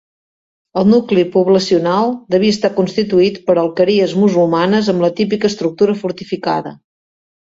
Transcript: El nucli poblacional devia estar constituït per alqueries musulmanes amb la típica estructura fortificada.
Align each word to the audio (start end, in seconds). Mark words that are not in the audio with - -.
El 0.81 0.85
nucli 0.91 1.25
poblacional 1.33 2.15
devia 2.35 2.55
estar 2.55 2.71
constituït 2.79 3.37
per 3.49 3.55
alqueries 3.63 4.15
musulmanes 4.21 4.89
amb 4.95 5.05
la 5.05 5.11
típica 5.21 5.49
estructura 5.51 5.97
fortificada. 6.01 6.73